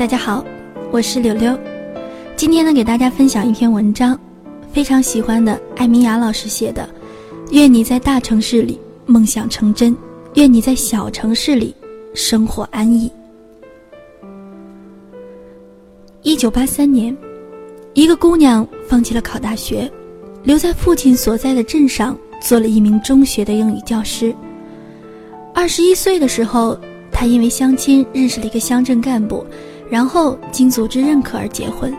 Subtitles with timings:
[0.00, 0.42] 大家好，
[0.90, 1.54] 我是柳柳。
[2.34, 4.18] 今天呢，给大家分享一篇文章，
[4.72, 6.88] 非常喜欢的艾米雅老师写的。
[7.50, 9.94] 愿你在大城市里梦想成真，
[10.36, 11.76] 愿你在小城市里
[12.14, 13.12] 生活安逸。
[16.22, 17.14] 一九八三年，
[17.92, 19.86] 一个姑娘放弃了考大学，
[20.44, 24.34] 留在父亲所在的镇上做了一名中学的英语教师。
[25.54, 26.74] 二十一岁的时候，
[27.12, 29.44] 她因为相亲认识了一个乡镇干部。
[29.90, 31.92] 然后经组织认可而结婚，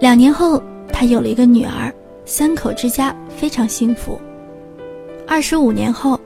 [0.00, 0.60] 两年后
[0.92, 4.20] 他有了一个女儿，三口之家非常幸福。
[5.24, 6.18] 二十五年后，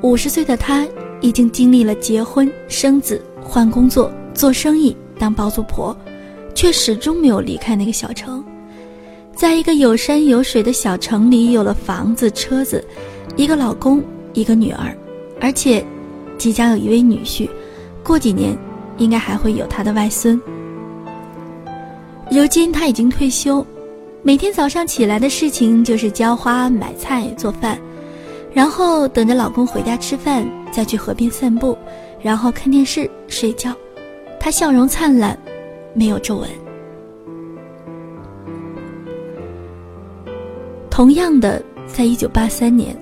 [0.00, 0.86] 五十岁的他
[1.20, 5.94] 已经经历了结婚、生子、换工作、做生意、当包租婆，
[6.54, 8.42] 却始终没有离开那个小城，
[9.36, 12.82] 在一个有山有水的小城里，有了房子、车子，
[13.36, 14.02] 一个老公，
[14.32, 14.96] 一个女儿，
[15.38, 15.84] 而且
[16.38, 17.46] 即将有一位女婿，
[18.02, 18.56] 过几年。
[18.96, 20.40] 应该还会有他的外孙。
[22.30, 23.64] 如今他已经退休，
[24.22, 27.78] 每天早上起来的事情就是浇花、买菜、做饭，
[28.52, 31.76] 然后等着老公回家吃饭，再去河边散步，
[32.22, 33.74] 然后看电视、睡觉。
[34.40, 35.38] 他笑容灿烂，
[35.92, 36.48] 没有皱纹。
[40.90, 42.96] 同样的，在一九八三年，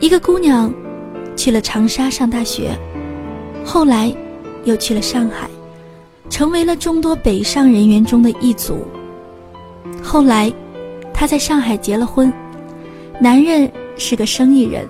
[0.00, 0.72] 一个姑娘
[1.36, 2.70] 去了长沙上大学，
[3.64, 4.12] 后来。
[4.64, 5.48] 又去了上海，
[6.30, 8.86] 成为了众多北上人员中的一族。
[10.02, 10.52] 后来，
[11.12, 12.32] 他在上海结了婚，
[13.20, 14.86] 男人是个生意人，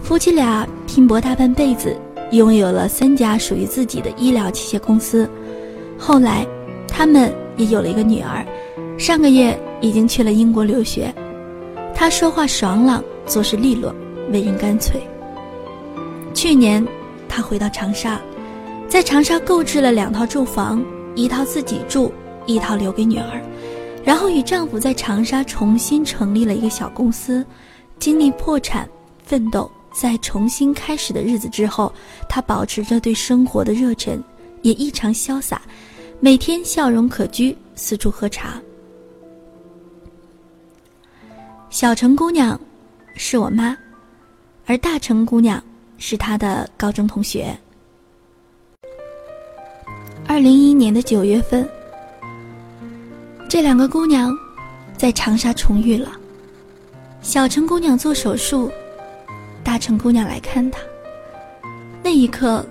[0.00, 1.96] 夫妻俩拼搏大半辈子，
[2.30, 5.28] 拥有了三家属于自己的医疗器械公司。
[5.98, 6.46] 后来，
[6.88, 8.44] 他们也有了一个女儿，
[8.98, 11.12] 上个月已经去了英国留学。
[11.94, 13.94] 他说话爽朗，做事利落，
[14.30, 15.00] 为人干脆。
[16.34, 16.86] 去年，
[17.28, 18.20] 他回到长沙。
[18.94, 20.80] 在长沙购置了两套住房，
[21.16, 22.14] 一套自己住，
[22.46, 23.42] 一套留给女儿，
[24.04, 27.44] 然后与丈夫在长沙重新成立了一个小公司。
[27.98, 28.88] 经历破产、
[29.24, 31.92] 奋斗、再重新开始的日子之后，
[32.28, 34.22] 她保持着对生活的热忱，
[34.62, 35.60] 也异常潇洒，
[36.20, 38.62] 每天笑容可掬，四处喝茶。
[41.68, 42.58] 小城姑娘
[43.16, 43.76] 是我妈，
[44.66, 45.60] 而大城姑娘
[45.98, 47.58] 是她的高中同学。
[50.26, 51.68] 二零一一年的九月份，
[53.48, 54.34] 这两个姑娘
[54.96, 56.12] 在长沙重遇了。
[57.20, 58.70] 小城姑娘做手术，
[59.62, 60.80] 大城姑娘来看她。
[62.02, 62.64] 那一刻，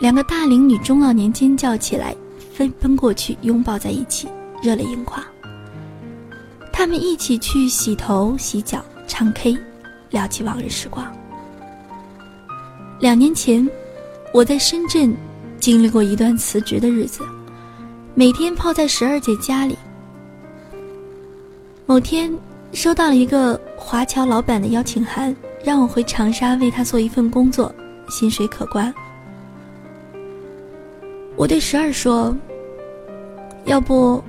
[0.00, 2.14] 两个大龄女中老年尖叫起来，
[2.52, 4.28] 纷纷过去拥抱在一起，
[4.60, 5.24] 热泪盈眶。
[6.72, 9.56] 他们一起去洗头、洗脚、唱 K，
[10.10, 11.06] 聊起往日时光。
[13.00, 13.66] 两年前，
[14.34, 15.16] 我在深圳。
[15.60, 17.22] 经历过一段辞职的日子，
[18.14, 19.76] 每天泡在十二姐家里。
[21.84, 22.32] 某天
[22.72, 27.74] 收到了一个华侨老板的邀请函，让我回长沙为他做一份工作，
[28.08, 28.92] 薪水可观。
[31.36, 32.36] 我对十二说
[33.64, 34.22] ：“要不，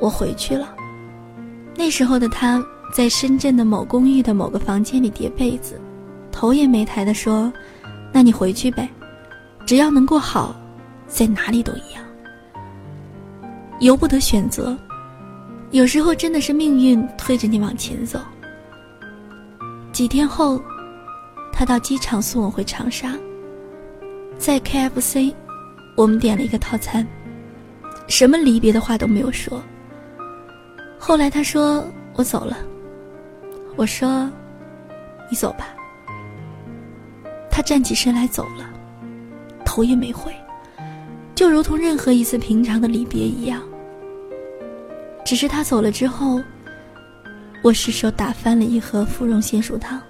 [0.00, 0.74] 我回去了。”
[1.76, 2.64] 那时候的他
[2.94, 5.80] 在深圳的某公寓的某个房间里叠被子，
[6.32, 7.52] 头也没抬的说
[8.12, 8.88] ：“那你回去呗。”
[9.66, 10.54] 只要能过好，
[11.06, 12.04] 在哪里都一样。
[13.80, 14.76] 由不得选择，
[15.70, 18.20] 有时候真的是命运推着你往前走。
[19.90, 20.60] 几天后，
[21.52, 23.12] 他到机场送我回长沙，
[24.38, 25.34] 在 KFC，
[25.96, 27.06] 我们点了一个套餐，
[28.06, 29.62] 什么离别的话都没有说。
[30.98, 32.56] 后来他说我走了，
[33.76, 34.30] 我说
[35.30, 35.68] 你走吧。
[37.50, 38.70] 他站起身来走了。
[39.74, 40.32] 头也没回，
[41.34, 43.60] 就如同任何一次平常的离别一样。
[45.24, 46.40] 只是他走了之后，
[47.60, 50.00] 我失手打翻了一盒芙蓉鲜薯汤。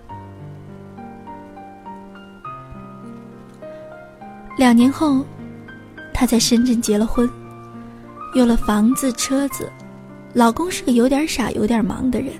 [4.58, 5.24] 两年后，
[6.12, 7.26] 他在深圳结了婚，
[8.34, 9.72] 有了房子、车子，
[10.34, 12.34] 老公是个有点傻、有点忙的人。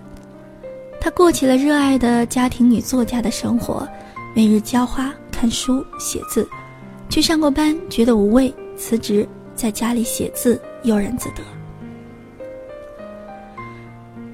[1.01, 3.89] 他过起了热爱的家庭女作家的生活，
[4.35, 6.47] 每日浇花、看书、写字。
[7.09, 11.43] 去上过班，觉得无味，辞职，在家里写字，悠然自得。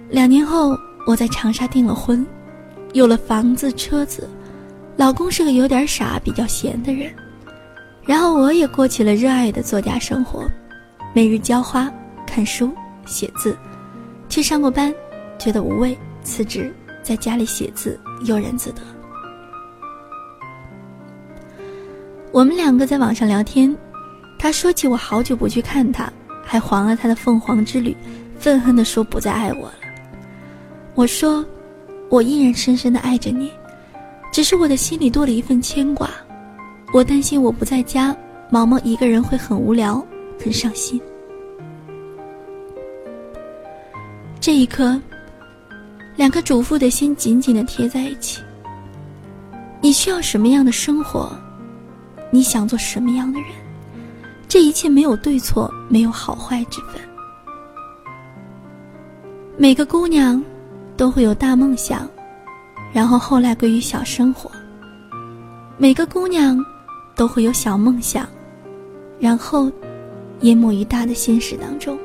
[0.09, 0.77] 两年后，
[1.07, 2.27] 我在长沙订了婚，
[2.95, 4.29] 有了房子、车子，
[4.97, 7.13] 老公是个有点傻、比较闲的人。
[8.03, 10.43] 然后我也过起了热爱的作家生活，
[11.15, 11.93] 每日浇花、
[12.27, 12.73] 看书、
[13.07, 13.57] 写字。
[14.29, 14.93] 去上过班，
[15.39, 18.81] 觉得无味，辞职，在家里写字，悠然自得。
[22.33, 23.77] 我们两个在网上聊天，
[24.39, 26.11] 他说起我好久不去看他，
[26.45, 27.97] 还黄了他的凤凰之旅，
[28.39, 29.75] 愤恨地说不再爱我了。
[30.95, 31.45] 我说，
[32.09, 33.51] 我依然深深地爱着你，
[34.33, 36.09] 只是我的心里多了一份牵挂。
[36.93, 38.17] 我担心我不在家，
[38.49, 40.05] 毛毛一个人会很无聊，
[40.39, 41.01] 很伤心。
[44.41, 45.01] 这一刻，
[46.15, 48.41] 两个主妇的心紧紧地贴在一起。
[49.81, 51.37] 你需要什么样的生活？
[52.31, 53.51] 你想做什么样的人？
[54.49, 57.01] 这一切没有对错，没有好坏之分。
[59.57, 60.43] 每个姑娘
[60.97, 62.09] 都会有大梦想，
[62.93, 64.51] 然后后来归于小生活。
[65.77, 66.59] 每个姑娘
[67.15, 68.27] 都会有小梦想，
[69.19, 69.71] 然后
[70.41, 71.99] 淹没于大的现实当中。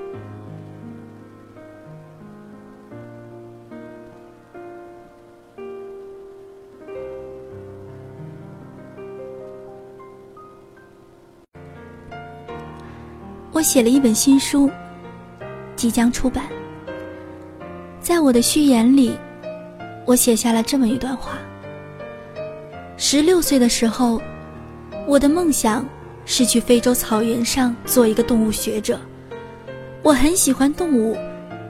[13.56, 14.69] 我写了一本新书，
[15.78, 16.44] 即将出版。
[18.02, 19.18] 在我的序言里，
[20.06, 21.38] 我写下了这么一段话：
[22.98, 24.22] 十六岁的时候，
[25.07, 25.88] 我的梦想
[26.25, 29.00] 是去非洲草原上做一个动物学者。
[30.04, 31.16] 我很喜欢动物，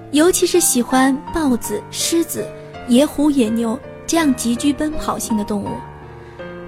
[0.09, 2.47] 尤其是喜欢豹子、狮子、
[2.87, 5.67] 野虎、野牛这样极具奔跑性的动物。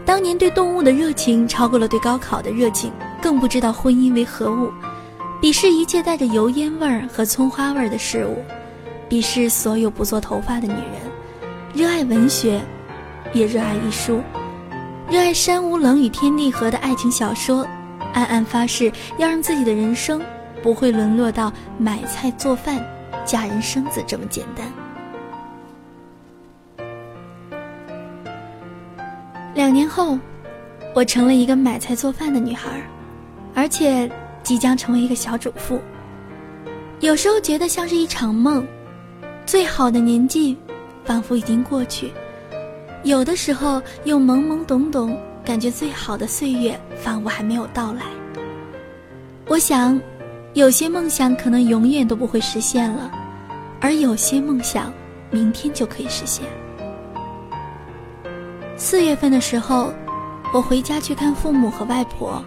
[0.05, 4.71] 当年对动物的热情超过了对高考的热情，更不知道婚姻为何物。
[5.39, 8.43] 鄙视一切带着油烟味儿和葱花味儿的事物，
[9.07, 10.83] 鄙视所有不做头发的女人，
[11.75, 12.59] 热爱文学，
[13.33, 14.19] 也热爱艺术，
[15.11, 17.67] 热爱山无棱与天地合的爱情小说，
[18.13, 20.19] 暗暗发誓要让自己的人生
[20.63, 22.83] 不会沦落到买菜做饭、
[23.23, 24.65] 嫁人生子这么简单。
[29.53, 30.17] 两年后，
[30.95, 32.81] 我成了一个买菜做饭的女孩，
[33.53, 34.11] 而且。
[34.47, 35.81] 即将成为一个小主妇，
[37.01, 38.65] 有时候觉得像是一场梦，
[39.45, 40.55] 最好的年纪
[41.03, 42.07] 仿佛已经过去；
[43.03, 48.03] 有的时候又懵懵懂懂，感觉最好的岁月仿佛还没有到来。
[49.47, 49.99] 我想，
[50.53, 53.11] 有些梦想可能永远都不会实现了，
[53.81, 54.93] 而有些梦想
[55.29, 56.45] 明天就可以实现。
[58.77, 59.91] 四月份的时候，
[60.53, 62.41] 我回家去看父母和外婆。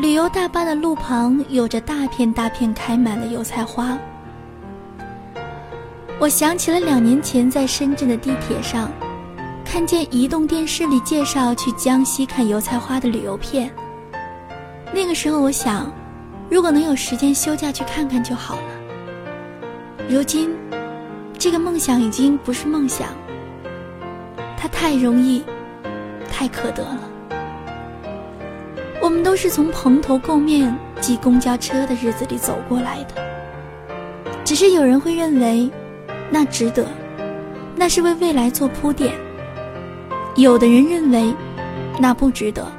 [0.00, 3.98] 旅游大巴的路旁有着大片大片开满了油菜花。
[6.18, 8.90] 我想起了两年前在深圳的地铁上，
[9.62, 13.70] 看见移动电视里介绍去江西看油菜花的旅游片。
[14.90, 15.92] 那个时候我想，
[16.48, 18.62] 如果能有时间休假去看看就好了。
[20.08, 20.56] 如今，
[21.38, 23.08] 这个梦想已经不是梦想，
[24.56, 25.44] 它太容易，
[26.32, 27.09] 太可得了。
[29.02, 33.14] 我们都是从蓬头垢面挤公交车的日子里走过来的，
[34.44, 35.70] 只是有人会认为，
[36.30, 36.86] 那值得，
[37.74, 39.10] 那是为未来做铺垫；
[40.36, 41.34] 有的人认为，
[41.98, 42.70] 那不值得，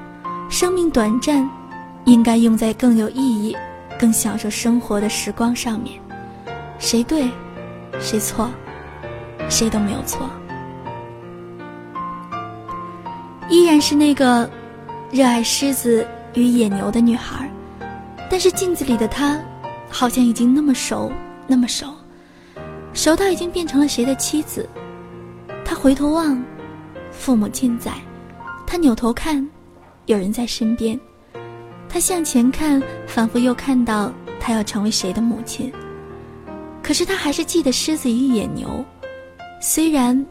[0.47, 1.49] 生命短暂，
[2.05, 3.57] 应该用在更有意义、
[3.99, 5.99] 更享受生活的时光上面。
[6.77, 7.27] 谁对，
[7.99, 8.47] 谁错，
[9.49, 10.29] 谁都没有错，
[13.49, 14.47] 依然是那个。
[15.13, 17.51] 热爱狮子与野牛的女孩，
[18.29, 19.39] 但是镜子里的她，
[19.89, 21.11] 好像已经那么熟，
[21.47, 21.93] 那么熟，
[22.93, 24.67] 熟到已经变成了谁的妻子。
[25.65, 26.41] 她回头望，
[27.11, 27.91] 父母健在；
[28.65, 29.45] 她扭头看，
[30.05, 30.97] 有人在身边；
[31.89, 35.71] 她向前看，仿佛又看到她要成为谁的母亲。
[36.81, 38.83] 可是她还是记得狮子与野牛，
[39.61, 40.25] 虽然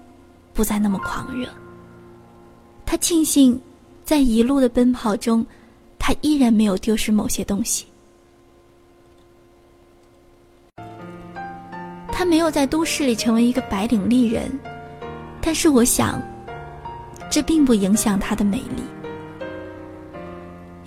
[0.55, 1.49] 不再那么狂热。
[2.87, 3.61] 她庆幸。
[4.03, 5.47] 在一路的奔跑中，
[6.01, 7.87] 他依然没有丢失某些东西。
[12.11, 14.51] 他没有在都市里成为一个白领丽人，
[15.41, 16.21] 但是我想，
[17.31, 18.83] 这并不影响她的美丽。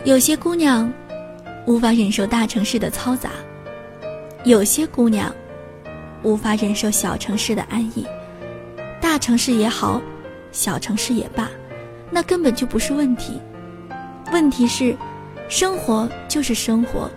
[0.03, 0.91] 有些姑娘
[1.65, 3.29] 无法忍受大城市的嘈杂，
[4.43, 5.34] 有些姑娘
[6.22, 8.05] 无法忍受小城市的安逸。
[9.00, 10.01] 大城市也好，
[10.51, 11.50] 小城市也罢。
[12.12, 13.39] 那根本就不是问题，
[14.34, 14.98] 问题是，
[15.48, 17.08] 生活就是生活，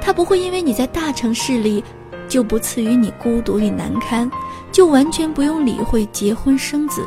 [0.00, 1.82] 它不会因为你在大城市里，
[2.28, 4.30] 就不赐予你孤独与难堪，
[4.70, 7.04] 就完全不用理会结婚生子，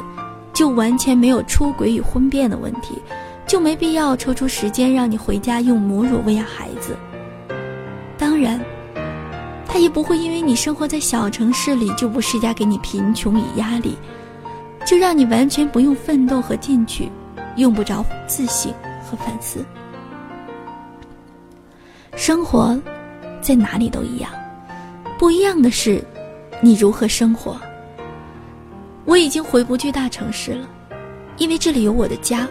[0.52, 3.02] 就完全没有出轨与婚变的问题，
[3.48, 6.98] 就没必要抽出时间让你回家用母乳喂养孩子。
[8.18, 8.60] 当然，
[9.66, 13.98] 他也不会因为你生活在小城市里，就不施加给你贫穷与压力，
[14.86, 17.10] 就让你完全不用奋斗和进取。
[17.56, 18.74] 用不着自省
[19.14, 19.64] 和反思。
[22.16, 22.80] 生活
[23.42, 24.32] 在哪里都一样，
[25.20, 26.04] 不一样的是
[26.62, 27.60] 你如何生活。
[29.06, 30.68] 我已经回不去大城市了，
[31.38, 32.48] 因为这里有我的家，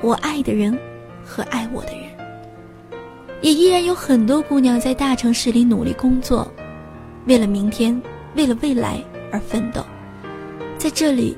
[0.00, 0.76] 我爱的人
[1.24, 2.02] 和爱我的人。
[3.42, 6.50] 也依然有很多姑娘在大城市里努力工作，
[7.26, 8.00] 为了明天，
[8.34, 9.84] 为了未来而奋斗。
[10.78, 11.36] 在这里，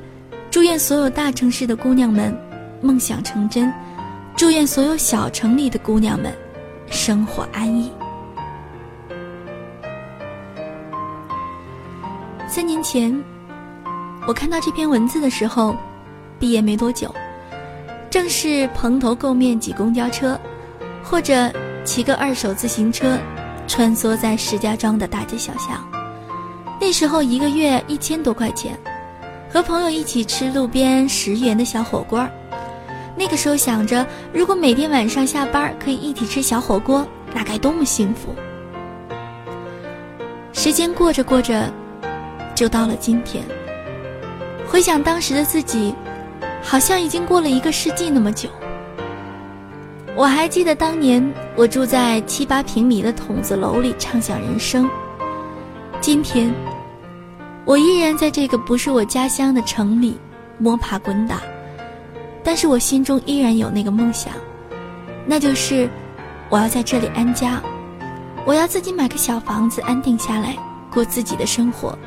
[0.51, 2.37] 祝愿所有大城市的姑娘们
[2.81, 3.73] 梦想成真，
[4.45, 6.31] 祝愿所有小城里的姑娘们
[6.91, 7.91] 生活安逸。
[12.47, 13.19] 三年前，
[14.29, 15.75] 我看到这篇文字的时候，
[16.39, 17.11] 毕业没多久，
[18.11, 20.39] 正是蓬头垢面挤公交车，
[21.03, 21.51] 或者。
[21.83, 23.19] 骑个二手自行车，
[23.67, 25.83] 穿梭在石家庄的大街小巷。
[26.79, 28.79] 那时候一个月一千多块钱，
[29.51, 32.29] 和朋友一起吃路边十元的小火锅。
[33.17, 38.35] 那个时候想着，如果每天晚上下班可以一起吃小火锅，那该多么幸福！
[40.53, 41.73] 时间过着过着，
[42.55, 43.45] 就到了今天。
[44.67, 45.95] 回想当时的自己，
[46.63, 48.49] 好像已经过了一个世纪那么久。
[50.17, 54.89] 我还记得当年我住在七八平米的筒子楼里畅想人生。
[56.01, 56.53] 今天，
[57.65, 60.19] 我依然在这个不是我家乡的城里
[60.59, 61.41] 摸爬滚打，
[62.45, 64.33] 但是我心中依然有那个梦想，
[65.27, 65.89] 那就是
[66.51, 67.61] 我要在这里安家，
[68.45, 70.57] 我要自己买个小房子安定下来
[70.93, 71.99] 过自己的生活。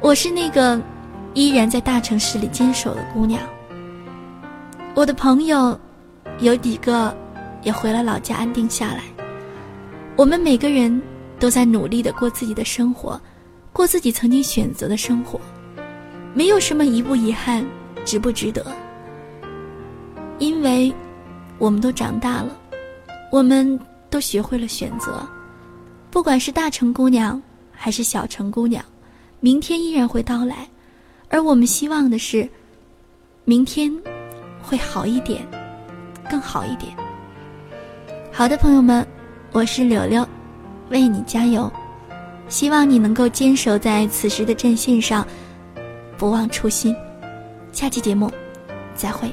[0.00, 0.80] 我是那个
[1.34, 3.42] 依然在大城市里坚守的姑娘。
[4.94, 5.78] 我的朋友。
[6.38, 7.14] 有几个
[7.62, 9.02] 也回了老家安定下来。
[10.16, 11.00] 我们每个人
[11.38, 13.20] 都在努力的过自己的生活，
[13.72, 15.38] 过自己曾经选择的生活，
[16.32, 17.64] 没有什么遗不遗憾，
[18.04, 18.64] 值不值得。
[20.38, 20.92] 因为，
[21.58, 22.56] 我们都长大了，
[23.30, 23.78] 我们
[24.10, 25.26] 都学会了选择。
[26.10, 27.40] 不管是大城姑娘
[27.70, 28.84] 还是小城姑娘，
[29.40, 30.68] 明天依然会到来，
[31.28, 32.48] 而我们希望的是，
[33.44, 33.92] 明天
[34.62, 35.46] 会好一点。
[36.30, 36.90] 更好一点。
[38.32, 39.06] 好的，朋友们，
[39.52, 40.26] 我是柳柳，
[40.88, 41.70] 为你加油，
[42.48, 45.26] 希望你能够坚守在此时的阵线上，
[46.16, 46.96] 不忘初心。
[47.72, 48.30] 下期节目，
[48.94, 49.32] 再会。